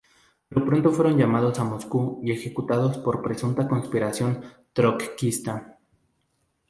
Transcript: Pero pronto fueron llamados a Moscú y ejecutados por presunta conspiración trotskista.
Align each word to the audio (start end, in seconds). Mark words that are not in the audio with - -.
Pero 0.49 0.65
pronto 0.65 0.91
fueron 0.91 1.15
llamados 1.15 1.59
a 1.59 1.63
Moscú 1.63 2.21
y 2.23 2.31
ejecutados 2.31 2.97
por 2.97 3.21
presunta 3.21 3.67
conspiración 3.67 4.43
trotskista. 4.73 5.77